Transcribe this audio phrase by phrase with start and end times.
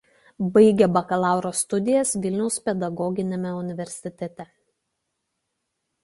[0.53, 4.47] Baigė bakalauro studijas Vilniaus pedagoginiame universitete.